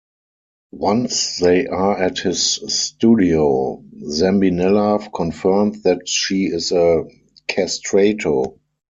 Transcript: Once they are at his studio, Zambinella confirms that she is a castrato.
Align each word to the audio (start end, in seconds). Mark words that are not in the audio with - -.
Once 0.73 1.37
they 1.37 1.67
are 1.67 1.95
at 2.01 2.17
his 2.17 2.53
studio, 2.73 3.85
Zambinella 3.99 5.11
confirms 5.13 5.83
that 5.83 6.09
she 6.09 6.45
is 6.45 6.71
a 6.71 7.03
castrato. 7.47 8.57